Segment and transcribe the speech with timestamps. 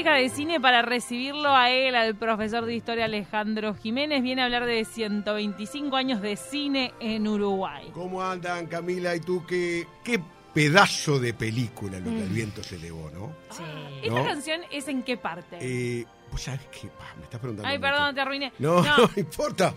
[0.00, 4.22] Música de cine para recibirlo a él, al profesor de historia Alejandro Jiménez.
[4.22, 7.90] Viene a hablar de 125 años de cine en Uruguay.
[7.92, 9.44] ¿Cómo andan, Camila y tú?
[9.46, 10.18] ¿Qué, qué
[10.54, 13.34] pedazo de película lo que el viento se elevó, ¿no?
[13.50, 13.62] Sí.
[14.02, 14.24] ¿Esta ¿No?
[14.24, 15.58] canción es en qué parte?
[15.60, 16.60] Eh, ¿Vos sabés?
[16.62, 17.68] Pa, me estás preguntando.
[17.68, 17.90] Ay, mucho.
[17.90, 18.52] perdón, te arruiné.
[18.58, 19.74] No, no, importa.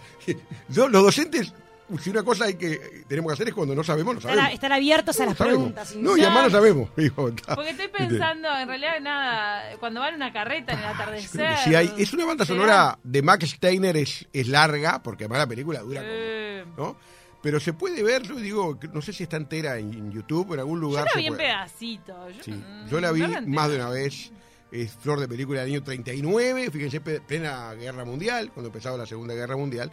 [0.69, 1.53] Yo, los docentes,
[2.01, 4.51] si una cosa hay que tenemos que hacer es cuando no sabemos, no sabemos.
[4.53, 5.57] están abiertos a No las sabemos.
[5.73, 5.95] preguntas.
[5.95, 6.89] No, y además no sabemos.
[7.55, 11.03] Porque estoy pensando, en realidad, nada, cuando van en una carreta en el Yo creo
[11.03, 11.75] atardecer.
[11.75, 15.79] hay, es una banda sonora de Max Steiner, es, es larga, porque además la película
[15.81, 16.97] dura como, ¿no?
[17.41, 20.53] Pero se puede ver, yo digo, no sé si está entera en, en YouTube o
[20.53, 21.05] en algún Yo lugar.
[21.05, 22.37] la se vi en pedacitos.
[22.37, 24.31] Yo, Sí, yo la vi no la más de una vez.
[24.71, 29.35] Es flor de película del año 39, fíjense, plena guerra mundial, cuando empezaba la Segunda
[29.35, 29.91] Guerra Mundial.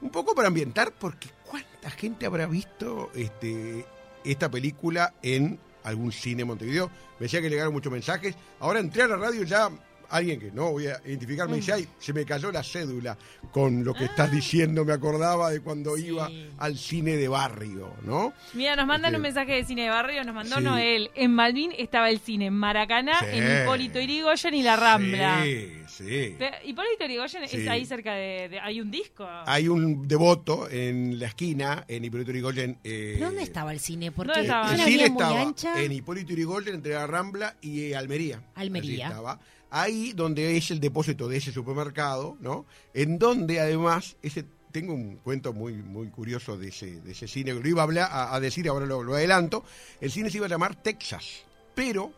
[0.00, 3.84] Un poco para ambientar, porque ¿cuánta gente habrá visto este,
[4.24, 6.88] esta película en algún cine en Montevideo?
[7.18, 8.34] Me decía que llegaron muchos mensajes.
[8.60, 9.70] Ahora entré a la radio ya.
[10.10, 13.16] Alguien que no voy a identificar me dice, ay, se me cayó la cédula
[13.52, 16.06] con lo que estás diciendo, me acordaba de cuando Sí.
[16.08, 18.32] iba al cine de barrio, ¿no?
[18.54, 20.62] Mira, nos mandan Este- un mensaje de cine de barrio, nos mandó Sí.
[20.62, 21.10] Noel.
[21.14, 23.26] En Malvin estaba el cine, en Maracaná, Sí.
[23.38, 25.42] en Hipólito Yrigoyen y La Rambla.
[25.44, 26.36] Sí, sí.
[26.64, 27.56] Hipólito Yrigoyen Sí.
[27.58, 29.26] es ahí cerca de, de- Hay un disco.
[29.46, 32.78] Hay un devoto en la esquina, en Hipólito Yrigoyen.
[32.84, 34.10] Eh, ¿Pero ¿Dónde estaba el cine?
[34.12, 34.74] Porque ¿Dónde estaba?
[34.74, 35.82] es El cine estaba ancha.
[35.82, 38.42] en Hipólito Yrigoyen, entre la Rambla y Almería.
[38.54, 39.06] Almería.
[39.06, 39.40] Allí estaba.
[39.70, 42.66] Ahí donde es el depósito de ese supermercado, ¿no?
[42.92, 47.52] En donde además, ese tengo un cuento muy muy curioso de ese, de ese cine,
[47.54, 49.64] lo iba a, hablar, a, decir, ahora lo adelanto.
[50.00, 51.42] El cine se iba a llamar Texas,
[51.74, 52.12] pero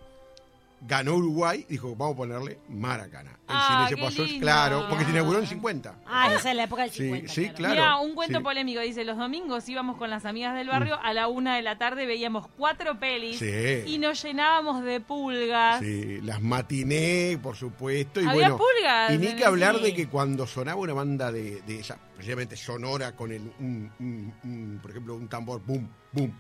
[0.84, 3.30] ganó Uruguay, dijo, vamos a ponerle Maracana.
[3.30, 4.40] El Ah, cine se qué pasó, lindo.
[4.40, 5.94] claro, porque se inauguró en 50.
[6.06, 7.32] Ah, esa es la época del Sí, 50.
[7.32, 7.74] sí, claro.
[7.74, 8.44] Mira, un cuento sí.
[8.44, 8.80] polémico.
[8.80, 12.06] Dice, los domingos íbamos con las amigas del barrio, a la una de la tarde
[12.06, 13.82] veíamos cuatro pelis Sí.
[13.86, 15.80] y nos llenábamos de pulgas.
[15.80, 18.20] Sí, las matiné, por supuesto.
[18.20, 21.62] Y Había bueno, pulgas Y ni que hablar de que cuando sonaba una banda de,
[21.62, 26.32] de esa, precisamente sonora, con el, un- un- un, por ejemplo, un tambor, boom, boom,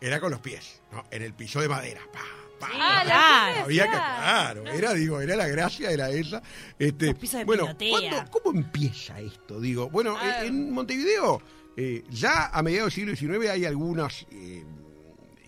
[0.00, 1.04] era con los pies, ¿no?
[1.10, 2.20] En el piso de madera, pa,
[2.58, 6.42] pa, Ah, Claro, Había que, claro, era, digo, era la gracia, era esa.
[6.78, 7.90] Este, de bueno, pilotea.
[8.24, 9.60] ¿cuándo- ¿cómo empieza esto?
[9.60, 11.40] Digo, bueno, eh, en Montevideo,
[11.76, 14.64] eh, ya a mediados del siglo XIX hay algunos eh,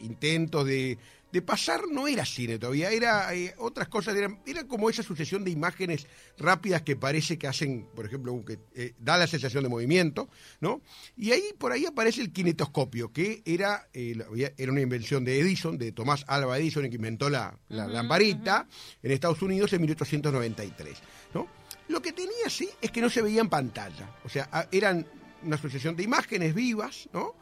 [0.00, 0.98] intentos de,
[1.30, 5.44] de pasar, no era cine todavía, era eh, otras cosas, eran, era como esa sucesión
[5.44, 6.06] de imágenes
[6.38, 10.30] rápidas que parece que hacen, por ejemplo, que eh, da la sensación de movimiento,
[10.60, 10.80] ¿no?
[11.16, 15.38] Y ahí por ahí aparece el kinetoscopio, que era, eh, la- era una invención de
[15.38, 18.66] Edison, de Tomás Alva Edison, el que inventó la, la lamparita
[19.02, 20.96] en Estados Unidos en 1893,
[21.34, 21.46] ¿no?
[21.88, 25.06] Lo que tenía sí es que no se veía en pantalla, o sea, a- eran
[25.42, 27.34] una sucesión de imágenes vivas, ¿no?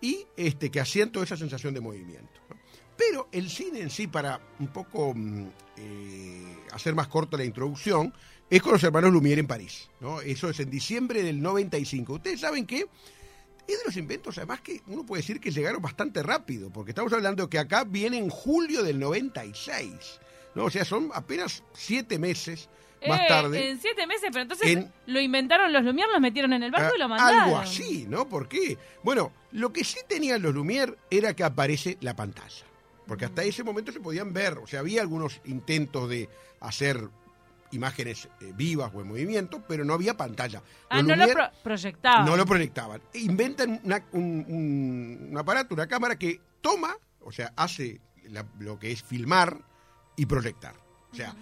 [0.00, 2.32] Y este, que hacían toda esa sensación de movimiento.
[2.48, 2.56] ¿no?
[2.96, 8.12] Pero el cine en sí, para un poco mm, eh, hacer más corta la introducción,
[8.50, 9.88] es con los hermanos Lumière en París.
[10.00, 10.20] ¿no?
[10.20, 12.12] Eso es en diciembre del 95.
[12.14, 12.80] Ustedes saben que
[13.66, 17.12] es de los inventos, además que uno puede decir que llegaron bastante rápido, porque estamos
[17.12, 19.92] hablando que acá viene en julio del 96.
[20.54, 20.64] ¿no?
[20.64, 22.68] O sea, son apenas siete meses
[23.08, 23.70] más Eh, tarde.
[23.70, 26.94] En siete meses, pero entonces En- lo inventaron los Lumière, los metieron en el barco
[26.94, 27.40] y lo Ah, mandaron.
[27.40, 28.28] Algo así, ¿no?
[28.28, 28.76] ¿Por qué?
[29.02, 32.64] Bueno, lo que sí tenían los Lumière era que aparece la pantalla.
[33.12, 36.30] Porque hasta ese momento se podían ver, o sea, había algunos intentos de
[36.60, 37.10] hacer
[37.70, 40.62] imágenes eh, vivas o en movimiento, pero no había pantalla.
[40.88, 42.24] Ah, Los no lo pro- proyectaban.
[42.24, 43.02] no lo proyectaban.
[43.12, 48.78] Inventan una- un, un- un aparato, una cámara que toma, o sea, hace la- lo
[48.78, 49.58] que es filmar
[50.16, 50.74] y proyectar.
[51.12, 51.36] O sea,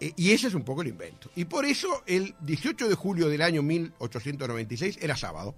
[0.00, 1.30] eh, y ese es un poco el invento.
[1.36, 5.54] Y por eso el 18 de julio del año 1896 era sábado.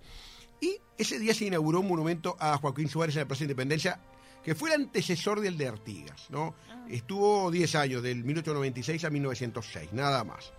[0.60, 4.00] Y ese día se inauguró un monumento a Joaquín Suárez en la Plaza de Independencia,
[4.42, 6.28] que fue el antecesor del de Artigas.
[6.30, 6.54] ¿no?
[6.88, 10.52] Estuvo 10 años, del 1896 a 1906, nada más.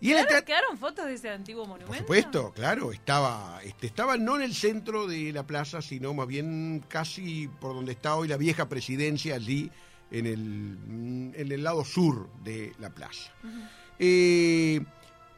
[0.00, 1.86] Y el ¿Quedaron, fotos de ese antiguo monumento?
[1.86, 6.26] por supuesto, claro, estaba, este, estaba no en el centro de la plaza, sino más
[6.26, 9.70] bien casi por donde está hoy la vieja presidencia, allí
[10.10, 13.30] en el, en el lado sur de la plaza.
[14.00, 14.80] Eh,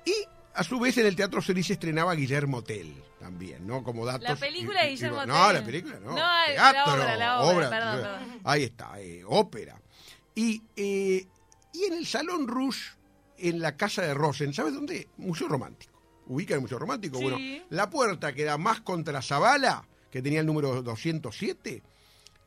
[0.07, 0.13] y
[0.55, 3.83] a su vez en el Teatro Solís estrenaba Guillermo Tell también, ¿no?
[3.83, 4.29] Como datos.
[4.29, 5.55] La película de Guillermo No, Tell.
[5.55, 6.11] la película no.
[6.11, 8.41] No, la obra, la obra, perdón, perdón.
[8.45, 9.81] Ahí está, eh, ópera.
[10.35, 11.27] Y, eh,
[11.73, 12.93] y en el Salón Rouge
[13.39, 15.09] en la casa de Rosen, ¿sabes dónde?
[15.17, 15.93] Museo Romántico.
[16.27, 17.19] ¿Ubica el Museo Romántico?
[17.19, 17.25] Sí.
[17.25, 17.39] Bueno,
[17.71, 21.83] la puerta que da más contra Zavala, que tenía el número 207,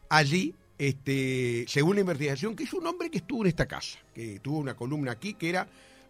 [0.09, 4.39] allí, este, según la investigación, que es un hombre que estuvo en esta casa, que
[4.39, 5.67] tuvo una columna aquí, que era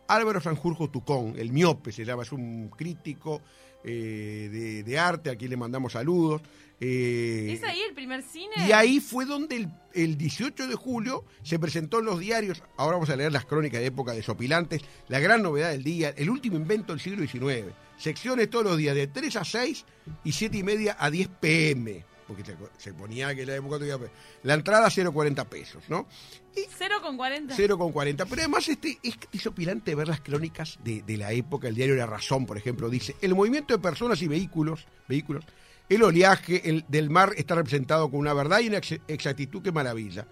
[0.08, 3.42] Álvaro Sanjurjo Tucón, el miope se llama, es un crítico
[3.84, 6.42] eh, de, de arte, aquí le mandamos saludos.
[6.80, 8.54] eh, ¿Es ahí el primer cine?
[8.68, 12.94] y ahí fue donde el, el 18 de julio se presentó en los diarios, ahora
[12.98, 16.30] vamos a leer las crónicas de época de Sopilantes, la gran novedad del día, el
[16.30, 17.74] último invento del siglo XIX.
[17.98, 19.86] Secciones todos los días de 3 a 6
[20.24, 24.10] y 7 y media a 10 pm, porque se, se ponía que la época todavía...
[24.44, 26.08] La entrada 0,40 pesos, ¿no?
[26.56, 27.56] Y 0 con 40.
[27.56, 28.26] 0,40.
[28.30, 31.68] Pero además este, es desopilante ver las crónicas de, de la época.
[31.68, 35.46] El diario La Razón, por ejemplo, dice, el movimiento de personas y vehículos, vehículos
[35.90, 39.72] el oleaje el, del mar está representado con una verdad y una ex- exactitud que
[39.72, 40.28] maravilla.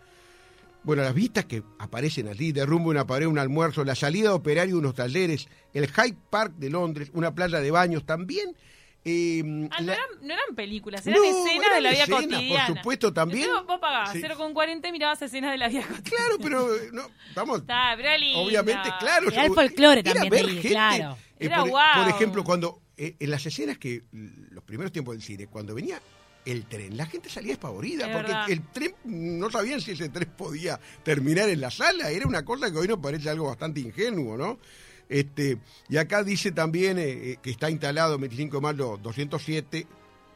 [0.84, 4.76] Bueno, las vistas que aparecen allí, derrumbe una pared, un almuerzo, la salida de operario
[4.76, 8.56] de unos talleres, el Hyde Park de Londres, una playa de baños, también...
[9.06, 9.42] eh,
[9.72, 12.68] Ah, no, eran, no eran películas, eran No, escenas eran de la vida escenas, cotidiana.
[12.68, 13.44] por supuesto, también.
[13.46, 14.18] Entonces vos pagabas Sí.
[14.22, 16.04] 0 con 40 y mirabas escenas de la vida cotidiana.
[16.10, 18.40] Claro, pero eh, no, vamos, Está, pero.
[18.40, 19.30] Obviamente, claro.
[19.32, 21.18] Era el folclore era también ver gente, claro.
[21.40, 22.04] eh, Era por, guau.
[22.04, 26.00] por ejemplo, cuando eh, en las escenas que los primeros tiempos del cine, cuando venía
[26.46, 28.50] el tren, la gente salía espavorida Es porque verdad.
[28.52, 32.10] el tren no sabían si ese tren podía terminar en la sala.
[32.12, 34.60] Era una cosa que hoy nos parece algo bastante ingenuo, ¿no?
[35.08, 39.88] Este, y acá dice también eh, eh, que está instalado en 25 de mayo 207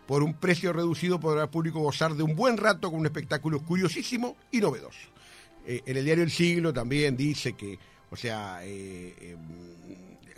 [0.10, 3.60] por un precio reducido podrá el público gozar de un buen rato con un espectáculo
[3.60, 5.08] curiosísimo y novedoso.
[5.68, 7.78] Eh, en el diario El Siglo también dice que,
[8.10, 9.38] o sea, eh,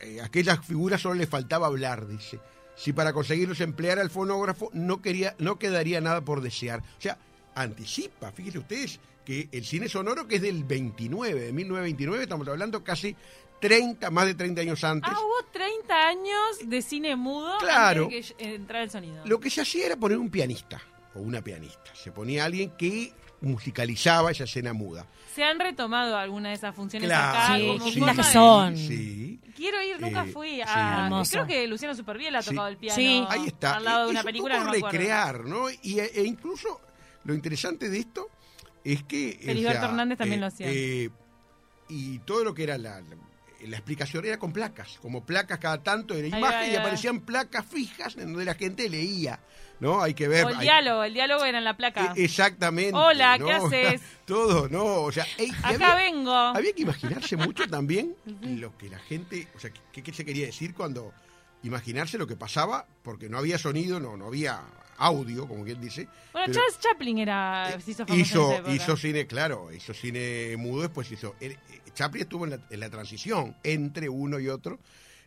[0.01, 2.37] eh, aquellas figuras solo le faltaba hablar, dice.
[2.75, 6.81] Si para conseguirlos empleara el fonógrafo, no, quería, no quedaría nada por desear.
[6.81, 7.17] O sea,
[7.55, 12.83] anticipa, fíjense ustedes, que el cine sonoro, que es del 29, de 1929, estamos hablando
[12.83, 13.15] casi
[13.61, 15.11] 30, más de 30 años antes.
[15.13, 18.05] Ah, hubo 30 años de cine mudo Claro.
[18.05, 19.25] antes de que entrara el sonido.
[19.25, 20.81] Lo que se hacía era poner un pianista
[21.15, 21.93] o una pianista.
[21.95, 25.05] Se ponía alguien que musicalizaba esa escena muda.
[25.33, 27.55] ¿Se han retomado algunas de esas funciones Claro, acá?
[27.57, 28.77] Sí, como sí, que son.
[28.77, 29.39] Sí.
[29.55, 30.61] Quiero ir, nunca Eh, fui sí.
[30.65, 31.03] a...
[31.05, 31.31] Hermoso.
[31.31, 32.49] Creo que Luciano Superviel ha Sí.
[32.49, 33.25] tocado el piano Sí.
[33.29, 33.75] Ahí está.
[33.77, 35.69] al lado de Es una un película, poco no recrear, ¿no?
[35.69, 36.81] Y, e, e incluso
[37.23, 38.27] lo interesante de esto
[38.83, 39.29] es que...
[39.29, 40.67] eh, Feliberto Hernández también lo hacía.
[40.69, 41.09] eh,
[41.89, 43.15] y todo lo que era la, la-
[43.67, 47.65] la explicación era con placas, como placas cada tanto de la imagen y aparecían placas
[47.65, 49.39] fijas en donde la gente leía,
[49.79, 50.01] ¿no?
[50.01, 50.45] Hay que ver...
[50.45, 52.13] O el hay- diálogo, el diálogo era en la placa.
[52.15, 52.93] Eh, Exactamente.
[52.97, 53.45] Hola, ¿no?
[53.45, 54.01] ¿qué haces?
[54.25, 54.83] Todo, ¿no?
[55.03, 56.31] O sea, y Acá había, vengo.
[56.33, 60.45] había que imaginarse mucho también lo que la gente, o sea, qué, qué se quería
[60.45, 61.13] decir cuando
[61.63, 64.61] imaginarse lo que pasaba, porque no había sonido, no, no había
[65.01, 66.07] audio, como quien dice.
[66.31, 67.77] Bueno, pero Charles Chaplin era...
[67.79, 68.73] se hizo famoso en hizo, esa época.
[68.75, 71.35] hizo cine, claro, hizo cine mudo, después hizo.
[71.39, 74.79] él- eh, Chaplin estuvo en la, en la transición entre uno y otro.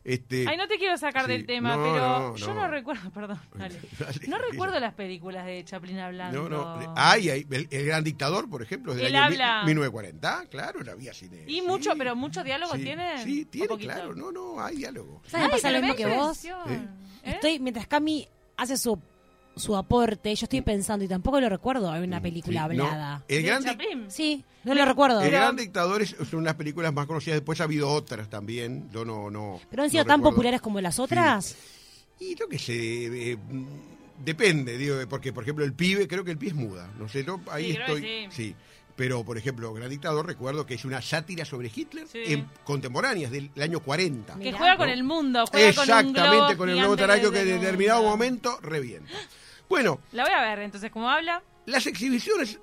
[0.06, 2.54] Este, Ay, no te quiero sacar Sí, del tema, no, pero no, yo no.
[2.54, 3.80] no recuerdo, perdón, dale.
[3.98, 6.46] Dale, No recuerdo las películas de Chaplin hablando.
[6.46, 6.92] No, no.
[6.94, 9.60] Ay, ay, el, el gran dictador, por ejemplo, es del Él año habla.
[9.62, 10.44] mi- 1940.
[10.50, 11.44] Claro, él había cine.
[11.46, 11.62] Y sí.
[11.62, 13.24] mucho, pero mucho diálogo Sí, tiene.
[13.24, 14.14] Sí, ¿O tiene, claro.
[14.14, 15.22] No, no, hay diálogo.
[15.26, 15.48] ¿Sabes?
[15.48, 16.44] Pasa lo mismo que vos.
[16.44, 16.86] ¿Eh?
[17.22, 18.28] Estoy, mientras Cami
[18.58, 19.00] hace su,
[19.56, 22.84] su aporte, yo estoy pensando, y tampoco lo recuerdo en una película Sí, no.
[22.86, 23.24] hablada.
[23.28, 24.10] El ¿De gran?
[24.10, 25.20] Sí, no lo recuerdo.
[25.20, 27.36] el Pero- gran dictador es, son las películas más conocidas.
[27.38, 28.88] Después ha habido otras también.
[28.92, 29.60] Yo no, no.
[29.70, 30.36] ¿Pero han no sido tan recuerdo.
[30.36, 31.56] populares como las otras?
[32.20, 33.64] Y lo que sé, eh, mm,
[34.24, 37.24] depende, digo, porque por ejemplo el pibe, creo que el pibe es muda, no sé,
[37.24, 38.54] yo ahí Sí, creo estoy, que sí.
[38.96, 42.20] Pero por ejemplo, Gran Dictador recuerdo que es una sátira sobre Hitler Sí.
[42.26, 44.38] en contemporáneas del, del año 40.
[44.38, 47.40] Que juega con el mundo, juega Exactamente, con un globo con el globo terráqueo que
[47.40, 48.10] en determinado mundo.
[48.12, 49.10] momento revienta.
[49.68, 51.42] Bueno, La voy a ver, entonces, ¿cómo habla?
[51.66, 52.58] las exhibiciones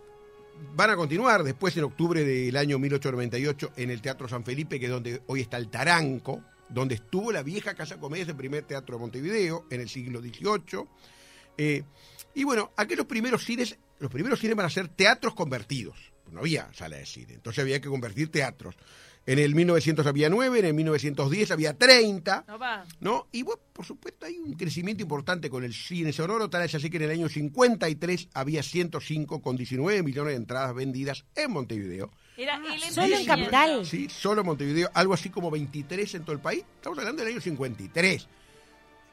[0.76, 4.86] van a continuar después en octubre del año 1898 en el Teatro San Felipe, que
[4.86, 8.96] es donde hoy está el Taranco, donde estuvo la vieja Casa Comedia, el primer teatro
[8.96, 10.86] de Montevideo en el siglo XVIII.
[11.58, 11.84] Eh,
[12.36, 16.14] y bueno, aquellos primeros cines, los primeros cines van a ser teatros convertidos.
[16.30, 18.76] No había sala de cine, entonces había que convertir teatros.
[19.28, 22.46] En el 1900 había 9, en el 1910 había 30.
[22.54, 22.86] Opa.
[23.02, 23.28] ¿no?
[23.32, 26.90] Y bueno, por supuesto hay un crecimiento importante con el cine sonoro, tal es así
[26.90, 32.12] que en el año 53 había 105 con 19 millones de entradas vendidas en Montevideo.
[32.36, 33.26] Era Ah, el solo en.
[33.26, 33.86] Capital.
[33.86, 36.64] Sí, solo en Montevideo, algo así como 23 en todo el país.
[36.78, 38.28] Estamos hablando del año 53.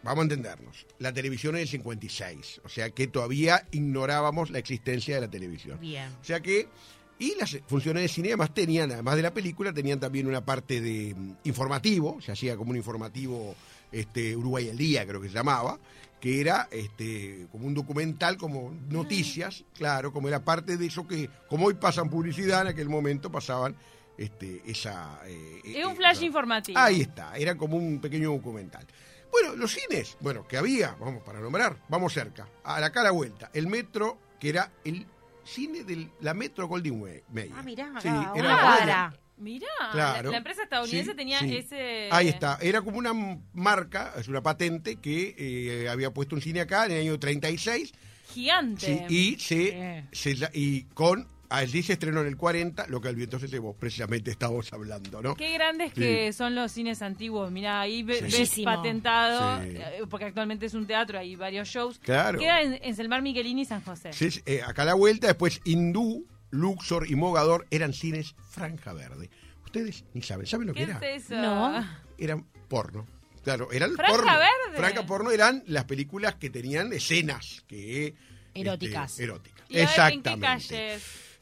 [0.05, 0.87] Vamos a entendernos.
[1.01, 5.79] La televisión es del 56, o sea que todavía ignorábamos la existencia de la televisión.
[5.81, 6.09] Bien.
[6.21, 6.69] O sea que,
[7.19, 10.81] y las funciones de cine además tenían, además de la película, tenían también una parte
[10.81, 13.55] de mm, informativo, se hacía como un informativo
[13.91, 15.79] este, Uruguay al día, creo que se llamaba,
[16.21, 21.29] que era este, como un documental, como noticias, claro, como era parte de eso que,
[21.49, 23.77] como hoy pasan publicidad, en aquel momento pasaban
[24.17, 25.21] este, esa...
[25.27, 26.79] eh, Es eh, un flash esa- informativo.
[26.79, 28.85] Ahí está, era como un pequeño documental.
[29.31, 33.51] Bueno, los cines, bueno, que había, vamos para nombrar, vamos cerca, a la cara vuelta,
[33.53, 35.07] el metro, que era el
[35.53, 37.53] cine de la Metro Goldwyn Mayer.
[37.57, 39.15] Ah, mirá, Sí, era la.
[39.41, 40.25] Mirá, Claro.
[40.25, 41.57] la, la empresa estadounidense Sí, tenía sí.
[41.59, 42.09] ese...
[42.11, 43.13] Ahí está, era como una
[43.53, 47.93] marca, es una patente que eh, había puesto un cine acá en el año 36
[48.35, 49.07] Gigante.
[49.09, 50.05] sí, y se, Eh.
[50.11, 54.73] se y con allí se estrenó en el 40 lo que entonces vos precisamente estábamos
[54.73, 55.35] hablando, ¿no?
[55.35, 56.01] Qué grandes Sí.
[56.01, 57.51] que son los cines antiguos.
[57.51, 58.39] Mirá, ahí ve- Sí.
[58.39, 59.71] ves patentado, Sí.
[59.77, 61.99] eh, porque actualmente es un teatro, hay varios shows.
[61.99, 62.39] Claro.
[62.39, 64.13] Queda en, en Selmar Michelini y San José.
[64.13, 68.93] Sí, sí, eh, acá a la vuelta, después Hindú, Luxor y Mogador eran cines franja
[68.93, 69.29] verde.
[69.65, 70.99] Ustedes ni saben, ¿saben lo ¿Qué que era?
[71.11, 71.37] es eso?
[71.37, 71.87] No.
[72.19, 73.07] Eran porno.
[73.45, 74.33] Claro, eran ¿Franja porno.
[74.33, 74.77] verde?
[74.79, 78.15] Franja porno eran las películas que tenían escenas que
[78.55, 79.11] Eróticas.
[79.13, 79.65] este, eróticas.
[79.71, 80.99] ¿Y Exactamente.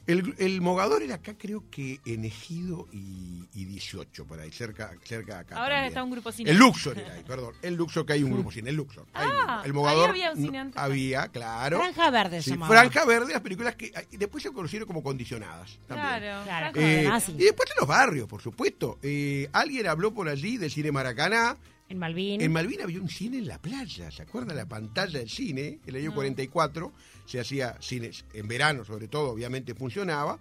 [0.07, 4.91] El, el mogador era acá, creo que en Ejido y, y 18, por ahí, cerca,
[5.03, 5.55] cerca de acá.
[5.57, 5.87] Ahora también.
[5.89, 6.49] está un grupo cine.
[6.51, 7.53] El Luxor era ahí, perdón.
[7.61, 9.05] El Luxor, que hay un grupo cine, el Luxor.
[9.13, 10.09] Ahí Ah, el ahí mogador.
[10.09, 10.81] había un cine antes.
[10.81, 11.77] Había, claro.
[11.79, 12.73] Franja verde se Sí, llamaba.
[12.73, 15.77] Franja Verde, las películas que y después se conocieron como condicionadas.
[15.87, 16.07] También.
[16.21, 16.43] Claro.
[16.45, 16.71] Claro.
[16.79, 17.33] Eh, Ah, sí.
[17.33, 18.99] y después de los barrios, por supuesto.
[19.03, 21.57] Eh, alguien habló por allí del cine Maracaná.
[21.89, 22.41] En Malvin.
[22.41, 25.79] En Malvin había un cine en la playa, ¿se acuerda la pantalla del cine?
[25.85, 26.91] El año 44
[27.25, 30.39] se hacía cines, en verano sobre todo, obviamente funcionaba.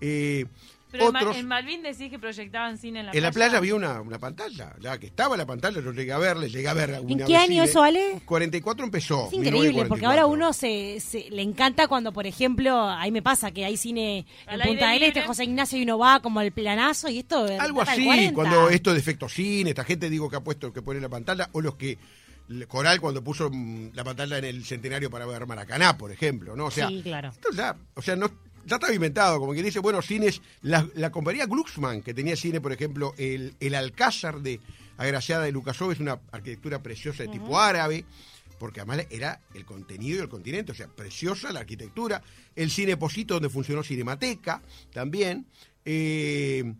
[0.00, 0.44] Eh,
[0.92, 3.56] Pero en Ma- otros, en Malvin decís que proyectaban cine en la en la playa
[3.58, 6.74] había una, una pantalla, ya que estaba la pantalla, yo llegué a verla, llegué a
[6.74, 8.20] ver ¿En qué año eso, Ale?
[8.26, 9.26] 44 empezó.
[9.28, 10.06] Es increíble, porque 1944.
[10.10, 14.26] ahora uno se, se- le encanta cuando, por ejemplo, ahí me pasa que hay cine
[14.46, 15.22] Al en Punta del Este.
[15.22, 18.34] José Ignacio, y uno va como al planazo y esto Algo así, 40.
[18.34, 21.48] cuando esto de efecto cine, esta gente digo que ha puesto que pone la pantalla,
[21.52, 21.98] o los que
[22.68, 26.66] Coral cuando puso mm, la pantalla en el centenario para ver Maracaná, por ejemplo, ¿no?
[26.66, 27.30] O sea, Sí, claro.
[27.30, 28.30] esto ya, o sea, no
[28.66, 32.60] ya está inventado, como quien dice, bueno, cines, la, la compañía Glucksmann, que tenía cine,
[32.60, 34.60] por ejemplo, el, el Alcázar de
[34.96, 38.04] Agraciada de Lukasov, es una arquitectura preciosa de tipo árabe,
[38.58, 42.22] porque además era el contenido y el continente, o sea, preciosa la arquitectura.
[42.54, 45.46] El cine Posito, donde funcionó Cinemateca, también.
[45.84, 46.72] Eh,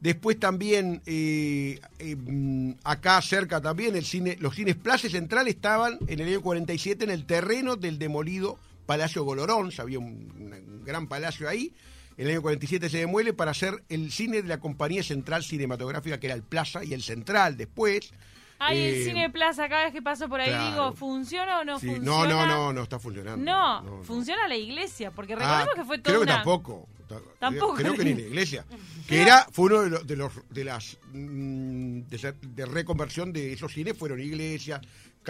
[0.00, 5.98] después también, eh, eh, mm, acá cerca también, el cine, los cines Plaza Central estaban
[6.08, 11.08] en el año 47 en el terreno del demolido Palacio Golorón, había un, un gran
[11.08, 11.74] palacio ahí.
[12.16, 16.18] En el año 47 se demuele para hacer el cine de la compañía central cinematográfica,
[16.18, 18.10] que era el Plaza y el Central después.
[18.58, 20.70] Ay, Eh, el cine plaza, cada vez que paso por ahí claro.
[20.70, 22.06] digo, ¿funciona o no sí, funciona?
[22.10, 23.44] no, no, no, no está funcionando.
[23.44, 26.88] No, funciona la iglesia, porque recordemos Ah, que fue creo toda que tampoco.
[27.08, 27.74] Ta- Tampoco.
[27.74, 28.64] Creo que ni la iglesia.
[29.06, 33.72] Que era, fue uno de, los, de, los, de las mm, de reconversión de esos
[33.72, 34.80] cines, fueron iglesias,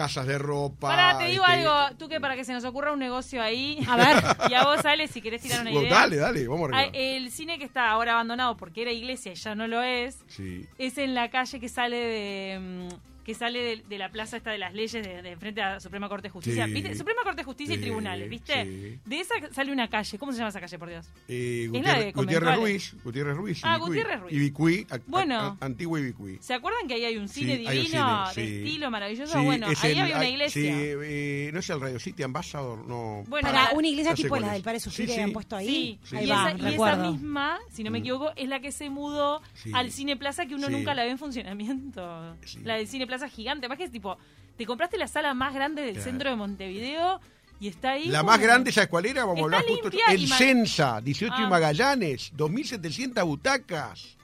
[0.03, 0.87] casas de ropa.
[0.89, 3.79] Pará, te digo este, algo, tú que para que se nos ocurra un negocio ahí,
[3.87, 4.23] A ver.
[4.51, 5.99] y a vos, Ale, si querés tirar una bueno, idea.
[5.99, 6.91] dale, dale, vamos Ah, arriba.
[6.97, 10.65] El cine que está ahora abandonado porque era iglesia y ya no lo es, Sí.
[10.77, 14.49] es en la calle que sale de mm, que sale de, de la plaza esta
[14.49, 16.65] de las leyes de, de frente a Suprema Corte de Justicia.
[16.65, 16.73] Sí.
[16.73, 16.95] ¿Viste?
[16.95, 18.63] Suprema Corte de Justicia Sí, y tribunales, ¿viste?
[18.63, 18.99] sí.
[19.05, 20.17] De esa sale una calle.
[20.17, 21.05] ¿Cómo se llama esa calle, por Dios?
[21.27, 22.55] Eh, Gutiérrez, Gutiérrez.
[22.55, 23.61] Ruiz, Gutiérrez Ruiz.
[23.63, 23.87] Ah, Ibicuí.
[23.89, 24.33] Gutiérrez Ruiz.
[24.33, 25.57] Ibicuí, a- a- Bueno.
[25.61, 26.39] a- Antigua Ibicuí.
[26.41, 29.37] ¿Se acuerdan que ahí hay un cine un divino, cine, de estilo maravilloso?
[29.39, 30.61] Sí, bueno, es ahí había una iglesia.
[30.61, 33.23] Sí, eh, no es el Radio City Ambassador, no.
[33.27, 35.05] Bueno, Para una iglesia sé tipo la del Padre Sí, sí.
[35.05, 35.99] que han puesto ahí.
[36.03, 36.15] Sí, Sí.
[36.17, 38.01] Ahí y, va, esa, y misma, si no me Mm.
[38.01, 39.71] equivoco, es la que se mudó Sí.
[39.73, 40.73] al Cine Plaza que uno Sí.
[40.73, 42.35] nunca la ve en funcionamiento.
[42.45, 42.59] Sí.
[42.63, 43.65] La del Cine Plaza gigante.
[43.65, 44.17] Además que es tipo,
[44.57, 46.09] te compraste la sala más grande del Claro.
[46.09, 47.19] centro de Montevideo
[47.59, 48.05] y está ahí.
[48.05, 49.25] La más grande, ¿sabes cuál era?
[49.25, 49.89] Vamos a hablar justo.
[49.93, 51.49] y El Censa, 18 y Ah.
[51.49, 54.17] Magallanes, 2.700 butacas.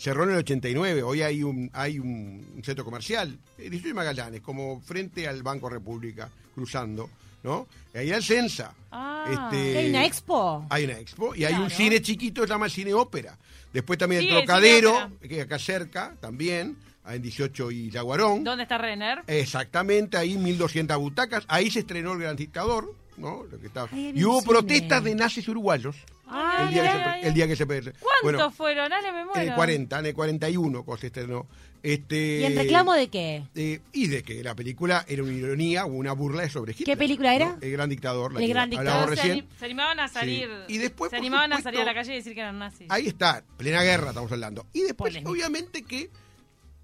[0.00, 3.92] Cerró en el 89, hoy hay un, hay un, un centro comercial, eh, 18 y
[3.92, 7.10] Magallanes, como frente al Banco República, cruzando,
[7.42, 7.66] ¿no?
[7.94, 8.72] Ahí era el Censa.
[8.90, 9.26] Ah.
[9.50, 10.66] Este, ¿Hay una expo?
[10.70, 13.36] Hay una expo y hay un cine chiquito, se llama el Cine Ópera.
[13.74, 18.42] Después también Sí, el el Trocadero, que es acá cerca, también, en 18 y Yaguarón.
[18.42, 19.22] ¿Dónde está Renner?
[19.26, 21.44] Exactamente, ahí 1200 butacas.
[21.46, 23.44] Ahí se estrenó El Gran Dictador, ¿no?
[23.50, 24.50] Lo que estaba- Ahí Y hubo cine.
[24.50, 25.96] protestas de nazis uruguayos.
[26.32, 28.92] Ah, el, día que se, el día que se ¿Cuántos Bueno, fueron?
[28.92, 29.40] Ale, me muero.
[29.40, 31.46] en el 40, en el 41 cuando se estrenó.
[31.82, 33.42] Este, ¿Y en reclamo de qué?
[33.54, 36.86] eh, y de que la película era una ironía o una burla sobre Hitler.
[36.86, 37.48] ¿Qué película era?
[37.50, 37.58] ¿no?
[37.60, 38.32] El Gran Dictador.
[38.32, 40.48] la El que Gran Todos se, animaban a salir.
[40.68, 42.86] Y después, se animaban a salir a la calle y decir que eran nazis.
[42.90, 44.66] Ahí está, plena guerra estamos hablando.
[44.72, 45.30] Y después, Polémica.
[45.30, 46.10] obviamente que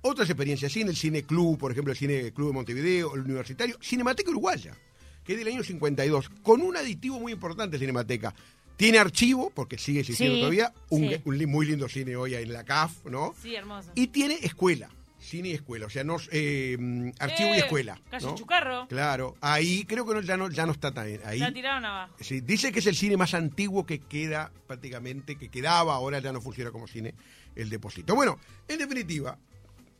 [0.01, 3.23] otras experiencias, sí, en el Cine Club, por ejemplo, el Cine Club de Montevideo, el
[3.23, 4.75] Universitario, Cinemateca Uruguaya,
[5.25, 8.35] que es del año 52, con un aditivo muy importante Cinemateca.
[8.77, 11.21] Tiene archivo, porque sigue existiendo Sí, todavía, un, sí.
[11.25, 13.35] un li- muy lindo cine hoy en la CAF, ¿no?
[13.43, 13.91] Sí, hermoso.
[13.95, 14.91] Y tiene escuela.
[15.19, 18.01] cine y escuela, o sea, no eh, mm, archivo y Eh, escuela.
[18.11, 18.35] Calle ¿no?
[18.37, 18.87] Chucarro.
[18.87, 21.39] Claro, ahí creo que no, ya, no, ya no está tan ahí.
[21.41, 22.15] La tiraron abajo.
[22.21, 26.31] Sí, dice que es el cine más antiguo que queda prácticamente, que quedaba, ahora ya
[26.33, 27.15] no funciona como cine
[27.57, 28.15] el depósito.
[28.15, 29.37] Bueno, en definitiva,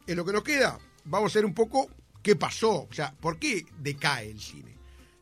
[0.07, 1.89] en lo que nos queda, vamos a ver un poco
[2.23, 4.76] qué pasó, o sea, por qué decae el cine.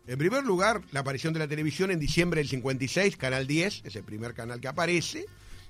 [0.07, 3.97] En primer lugar, la aparición de la televisión en diciembre del 56, Canal 10, es
[3.97, 5.25] el primer canal que aparece,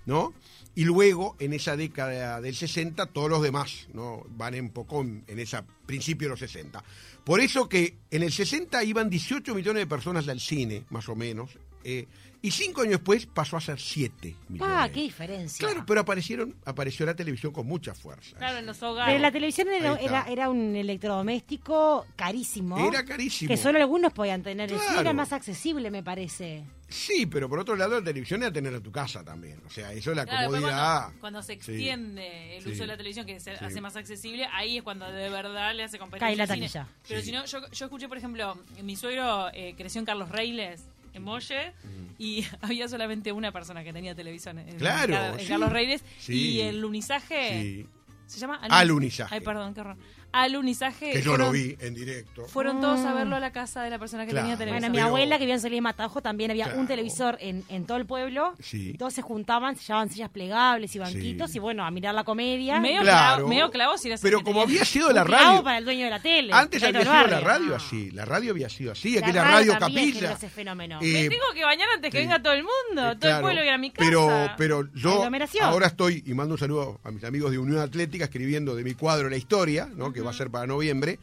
[0.06, 0.34] ¿no?
[0.74, 4.26] Y luego, en esa década del 60, todos los demás, ¿no?
[4.30, 6.82] Van un poco en, en ese principio de los 60.
[7.22, 11.14] Por eso que en el 60 iban 18 millones de personas al cine, más o
[11.14, 12.06] menos, eh,
[12.46, 14.76] y cinco años después pasó a ser 7 millones.
[14.78, 15.66] Ah, qué diferencia.
[15.66, 18.36] Claro, pero aparecieron, apareció la televisión con mucha fuerza.
[18.36, 19.20] Claro, en los Pero hogares.
[19.20, 22.78] la televisión era, era, era un electrodoméstico carísimo.
[22.88, 23.48] Era carísimo.
[23.48, 24.70] Que solo algunos podían tener.
[24.70, 25.00] Claro.
[25.00, 26.64] era más accesible, me parece.
[26.88, 29.60] Sí, pero por otro lado la televisión era tener a tu casa también.
[29.66, 31.00] O sea, eso es la Claro, comodidad.
[31.04, 31.52] cuando, cuando se Sí.
[31.54, 32.70] extiende el Sí.
[32.70, 33.64] uso de la televisión, que se Sí.
[33.64, 36.86] hace más accesible, ahí es cuando de verdad le hace competencia Cae la taquilla.
[37.08, 37.26] Pero Sí.
[37.26, 41.22] si no, yo, yo escuché, por ejemplo, mi suegro eh, creció en Carlos Reyles, en
[41.22, 41.72] Molle,
[42.18, 45.46] y había solamente una persona que tenía televisión en, Claro, sí.
[45.46, 46.50] Carlos Reyles, Sí.
[46.56, 47.60] y el lunizaje...
[47.62, 47.86] Sí,
[48.26, 48.56] ¿Se llama?
[48.56, 49.34] Alunizaje.
[49.34, 49.96] Ay, perdón, qué horror.
[50.42, 51.12] Alunizaje.
[51.12, 52.46] que yo fueron, lo vi en directo.
[52.48, 54.44] Fueron todos a verlo a la casa de la persona que Claro.
[54.46, 54.80] tenía televisión.
[54.82, 56.80] Bueno, mi Pero- abuela que vivía en Solís de Matajo también había Claro.
[56.80, 58.54] un televisor en, en todo el pueblo.
[58.60, 58.90] Sí.
[58.94, 61.58] Y todos se juntaban, se llevaban sillas plegables y banquitos Sí.
[61.58, 62.80] y bueno, a mirar la comedia.
[62.80, 63.36] Medio, Claro.
[63.36, 65.62] clavo, medio clavo si era Pero que como había sido la Un clavo radio.
[65.64, 66.52] para el dueño de la tele.
[66.52, 67.40] Antes había sido la Barrio.
[67.40, 68.10] radio así.
[68.10, 69.14] La radio había sido así.
[69.14, 70.20] La Aquella radio radio también capilla.
[70.20, 70.98] generó ese fenómeno.
[71.02, 72.24] Eh, Me tengo que bañar antes que sí.
[72.24, 73.10] venga todo el mundo.
[73.12, 73.36] Eh, todo claro.
[73.36, 74.04] el pueblo viene a mi casa.
[74.08, 75.64] Pero, pero yo Aglomeración.
[75.64, 78.94] ahora estoy, y mando un saludo a mis amigos de Unión Atlética, escribiendo de mi
[78.94, 80.12] cuadro la historia, ¿no?
[80.12, 81.18] que va a ser para noviembre.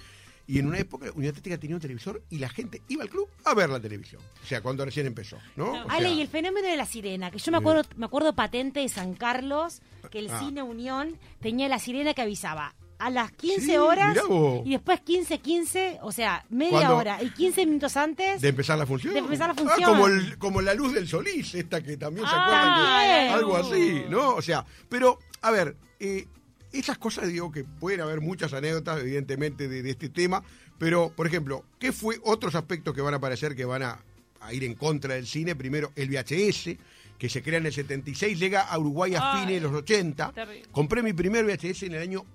[0.47, 3.29] Y en una época, Unión Atlética tenía un televisor y la gente iba al club
[3.45, 4.21] a ver la televisión.
[4.43, 5.71] O sea, cuando recién empezó, ¿no?
[5.71, 8.33] O sea, Ale, y el fenómeno de la sirena, que yo me acuerdo, me acuerdo
[8.33, 10.39] patente de San Carlos, que el Ah.
[10.39, 14.17] Cine Unión tenía la sirena que avisaba a las 15 Sí, horas
[14.65, 18.41] y después 15, 15, o sea, media Cuando- hora y 15 minutos antes.
[18.41, 19.13] de empezar la función.
[19.13, 19.89] De empezar la Ah, función.
[19.89, 23.55] como, el- como la luz del Solís, esta que también se Ah, acuerdan la algo
[23.57, 24.35] así, ¿no?
[24.35, 26.27] O sea, pero, a ver, eh,
[26.73, 30.43] esas cosas digo que pueden haber muchas anécdotas, evidentemente, de, de este tema,
[30.77, 33.99] pero, por ejemplo, ¿qué fue otros aspectos que van a aparecer que van a,
[34.39, 35.55] a ir en contra del cine?
[35.55, 36.75] Primero, el VHS,
[37.19, 40.31] que se crea en el 76, llega a Uruguay a fines de los 80.
[40.31, 40.63] terrible.
[40.71, 42.25] Compré mi primer VHS en el año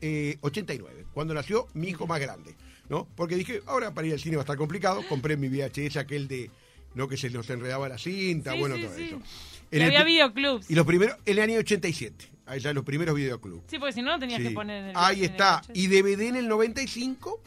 [0.00, 2.54] eh, 89, cuando nació mi hijo más grande,
[2.88, 3.06] ¿no?
[3.16, 6.26] Porque dije, ahora para ir al cine va a estar complicado, compré mi VHS, aquel
[6.26, 6.50] de,
[6.94, 7.06] ¿no?
[7.06, 9.02] Que se nos enredaba la cinta, Sí, bueno, sí, todo sí.
[9.04, 9.20] eso.
[9.70, 10.70] Y En el había videoclubs.
[10.70, 13.64] y los primeros, en el año 87, ahí ya los primeros videoclubs.
[13.68, 14.48] Sí, porque si no, lo tenías Sí.
[14.48, 15.62] que poner en el Ahí en está.
[15.72, 17.40] Y DVD en el 95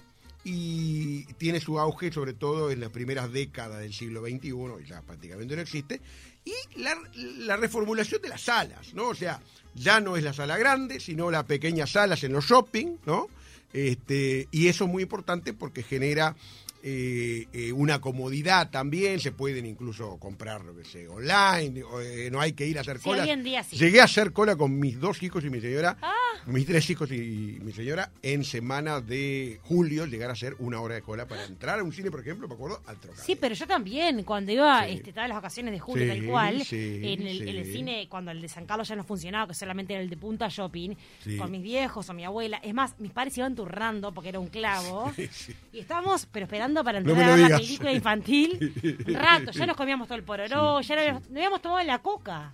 [0.45, 4.49] y tiene su auge sobre todo en las primeras décadas del siglo XXI,
[4.83, 6.01] y ya prácticamente no existe.
[6.45, 9.07] Y la, la reformulación de las salas, ¿no?
[9.09, 9.39] O sea,
[9.75, 13.27] ya no es la sala grande, sino las pequeñas salas en los shopping, ¿no?
[13.71, 16.35] Este, y eso es muy importante porque genera
[16.85, 22.41] eh, eh, una comodidad también, se pueden incluso comprar lo que sé, online, eh, no
[22.41, 23.23] hay que ir a hacer Sí, cola.
[23.23, 23.77] hoy en día sí.
[23.77, 26.11] Llegué a hacer cola con mis dos hijos y mi señora, Ah.
[26.45, 30.95] Mis tres hijos y mi señora, en semana de julio, llegar a hacer una hora
[30.95, 33.25] de cola para entrar a un cine, por ejemplo, me acuerdo, al Trocadero.
[33.25, 34.93] Sí, pero yo también, cuando iba, Sí.
[34.93, 37.73] este, en las vacaciones de julio, Sí, tal cual, sí, en, el, en el sí.
[37.73, 40.47] cine, cuando el de San Carlos ya no funcionaba, que solamente era el de Punta
[40.49, 40.95] Shopping,
[41.37, 42.57] con mis viejos o mi abuela.
[42.63, 45.11] Es más, mis padres iban turrando porque era un clavo.
[45.73, 48.73] Y estábamos, pero esperando para No entrar a la película infantil.
[49.07, 52.51] Un rato, ya nos comíamos todo el pororó, ya nos, nos habíamos tomado la coca.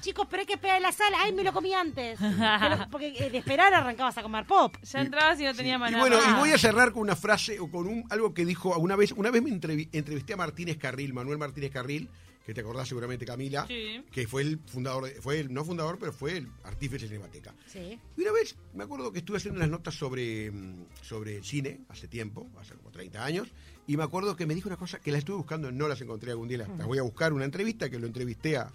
[0.00, 1.18] Chicos, pero hay que esperar en la sala.
[1.20, 2.18] Ay, me lo comí antes.
[2.20, 4.74] Pero- porque eh, de esperar arrancabas a comer pop.
[4.82, 5.98] Ya entrabas y no tenía Y maná.
[6.00, 6.36] bueno, y Ah.
[6.38, 9.30] voy a cerrar con una frase o con un, algo que dijo una vez, una
[9.30, 12.08] vez me entrevi- entrevisté a Martínez Carril, Manuel Martínez Carril,
[12.44, 14.04] que te acordás seguramente Camila, Sí.
[14.12, 17.54] que fue el fundador, fue el, no fundador, pero fue el artífice de Cinemateca.
[17.66, 17.98] Sí.
[18.18, 21.80] Y una vez, me acuerdo que estuve haciendo unas notas sobre, mm, sobre el cine,
[21.88, 23.48] hace tiempo, hace como 30 años,
[23.86, 26.32] y me acuerdo que me dijo una cosa que la estuve buscando, no las encontré
[26.32, 28.70] algún día, las, las voy a buscar, una entrevista que lo entrevisté a,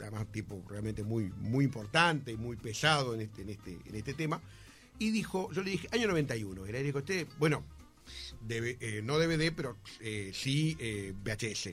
[0.00, 4.40] además, tipo realmente muy, muy importante, muy pesado en este, en este, en este tema,
[4.98, 7.64] y dijo, yo le dije, año 91, era, y dijo, usted, bueno,
[8.46, 11.70] debe- eh, no DVD, pero eh, sí eh, VHS.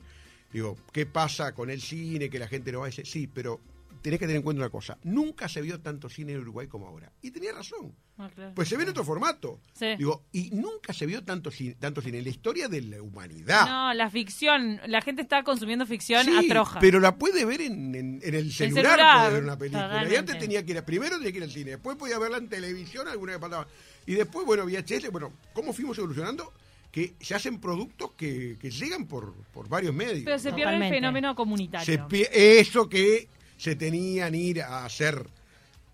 [0.51, 2.29] Digo, ¿qué pasa con el cine?
[2.29, 3.59] Que la gente no va a decir, sí, pero
[4.01, 6.88] tenés que tener en cuenta una cosa, nunca se vio tanto cine en Uruguay como
[6.88, 7.12] ahora.
[7.21, 7.93] Y tenía razón.
[8.21, 8.51] Ah, claro.
[8.53, 9.62] Pues se ve en otro formato.
[9.73, 9.95] Sí.
[9.97, 13.65] Digo, y nunca se vio tanto cine, tanto cine en la historia de la humanidad.
[13.65, 14.82] No, la ficción.
[14.88, 16.79] La gente está consumiendo ficción Sí, a troja.
[16.82, 20.08] pero la puede ver en, en- en el celular, celular, puede ver una película.
[20.12, 22.38] Y antes tenía que ir, a- primero tenía que ir al cine, después podía verla
[22.38, 23.67] en televisión, alguna vez pasaba.
[24.05, 26.51] Y después, bueno, VHS, bueno, ¿cómo fuimos evolucionando?
[26.91, 30.23] Que se hacen productos que, que llegan por, por varios medios.
[30.25, 30.55] Pero se ¿no?
[30.58, 31.86] pierde el fenómeno comunitario.
[31.86, 35.25] Se eso que se tenían ir a hacer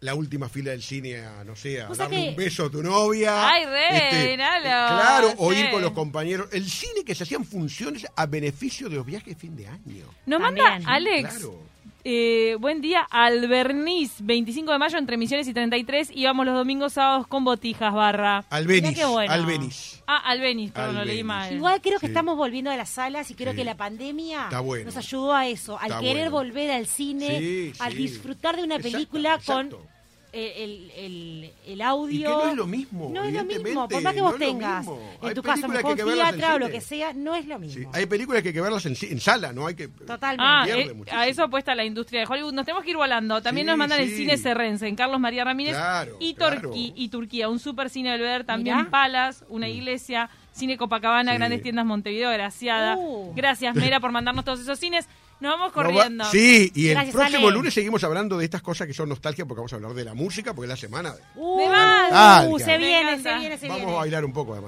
[0.05, 2.65] la última fila del cine a, no sé, a O sea darle que- un beso
[2.65, 3.47] a tu novia.
[3.49, 5.59] Ay, re, miralo, claro, o sí.
[5.59, 6.47] ir con los compañeros.
[6.53, 10.05] El cine que se hacían funciones a beneficio de los viajes de fin de año.
[10.25, 10.65] Nos También.
[10.65, 11.29] manda Alex.
[11.37, 11.59] Claro.
[12.07, 16.09] eh, buen día, Alberniz, 25 de mayo entre Misiones y 33.
[16.13, 18.45] Íbamos los domingos, sábados con botijas, barra.
[18.51, 18.95] Albeniz.
[18.95, 19.33] qué bueno.
[19.33, 20.03] Albeniz.
[20.07, 21.51] Ah, Albeniz, perdón, lo leí mal.
[21.51, 22.11] Igual creo que Sí.
[22.11, 23.57] estamos volviendo a las salas y creo Sí.
[23.57, 24.85] que la pandemia bueno.
[24.85, 26.31] nos ayudó a eso, al Está querer bueno.
[26.49, 27.97] volver al cine, Sí, al sí.
[27.97, 29.77] disfrutar de una Exacto, película exacto.
[29.77, 29.87] con
[30.37, 32.27] eh, el, el, el Y audio.
[32.29, 33.09] que no es lo mismo.
[33.11, 36.69] No es lo mismo, por más que vos tengas en tu en theater o lo
[36.69, 37.91] que sea, no es lo Sí, mismo.
[37.93, 39.67] hay películas que hay que verlas en, sala, ¿no?
[39.67, 39.87] Hay que.
[39.87, 40.43] Totalmente.
[40.45, 42.53] Ah, eh, a eso apuesta la industria de Hollywood.
[42.53, 43.41] Nos tenemos que ir volando.
[43.41, 44.17] También Sí, nos mandan el sí.
[44.17, 46.71] cine Serrense en Carlos María Ramírez Claro, y, claro.
[46.73, 48.89] Turquí- y Turquía, un super cine del ver, también Mirá.
[48.89, 51.37] Palas, una iglesia, Cine Copacabana, Sí.
[51.37, 52.97] Grandes Tiendas Montevideo, Graciada.
[52.97, 53.33] Uh.
[53.35, 55.07] Gracias, Mera, por mandarnos todos esos cines.
[55.41, 56.25] Nos vamos No va- corriendo.
[56.31, 57.57] Sí, y el Gracias, próximo Ale.
[57.57, 60.13] lunes seguimos hablando de estas cosas que son nostalgia porque vamos a hablar de la
[60.13, 61.13] música porque es la semana.
[61.13, 63.91] de- Uh, uh, se viene, se viene, se Vamos viene.
[63.91, 64.63] a bailar un poco además.